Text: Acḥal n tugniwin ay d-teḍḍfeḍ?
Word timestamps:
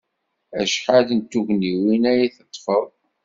Acḥal 0.61 1.07
n 1.13 1.19
tugniwin 1.31 2.03
ay 2.11 2.21
d-teḍḍfeḍ? 2.27 2.87